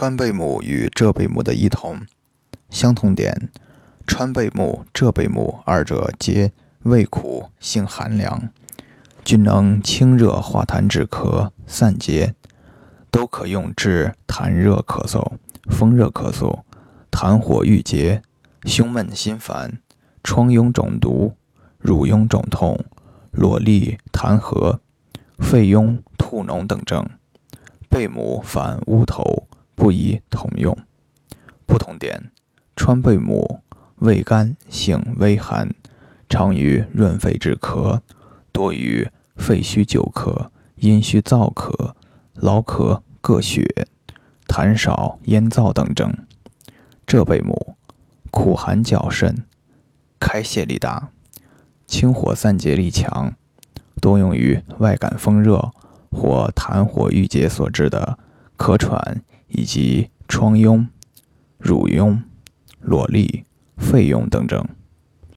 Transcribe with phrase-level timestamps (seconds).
[0.00, 2.00] 川贝母与浙贝母的异同。
[2.70, 3.50] 相同点：
[4.06, 6.52] 川贝母、浙贝母二者皆
[6.84, 8.48] 味苦，性寒凉，
[9.22, 12.34] 均能清热化痰止咳、散结，
[13.10, 15.32] 都可用治痰热咳嗽、
[15.70, 16.60] 风热咳嗽、
[17.10, 18.22] 痰火郁结、
[18.64, 19.82] 胸闷心烦、
[20.24, 21.34] 疮痈肿毒、
[21.78, 22.82] 乳痈肿痛、
[23.32, 24.80] 裸痢痰核、
[25.38, 27.06] 肺痈吐脓等症。
[27.90, 29.46] 贝母反乌头，
[29.80, 30.76] 不宜同用。
[31.64, 32.30] 不同点：
[32.76, 33.60] 川贝母
[34.00, 35.70] 味甘，性微寒，
[36.28, 37.98] 常于润肺止咳，
[38.52, 41.94] 多于肺虚久咳、阴虚燥咳、
[42.34, 43.88] 劳咳各血、
[44.46, 46.14] 痰少咽燥等症。
[47.06, 47.74] 浙贝母
[48.30, 49.46] 苦寒较甚，
[50.18, 51.08] 开泄力大，
[51.86, 53.34] 清火散结力强，
[53.98, 55.70] 多用于外感风热。
[56.12, 58.18] 或痰火郁结所致的
[58.58, 60.86] 咳喘，以及疮痈、
[61.58, 62.22] 乳痈、
[62.80, 63.44] 裸痢、
[63.76, 64.66] 肺痈等症。